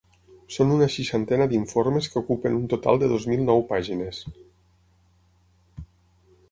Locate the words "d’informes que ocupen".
1.51-2.57